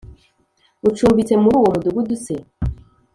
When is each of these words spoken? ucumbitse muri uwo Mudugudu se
ucumbitse 0.87 1.33
muri 1.41 1.55
uwo 1.57 1.67
Mudugudu 1.73 2.15
se 2.23 2.35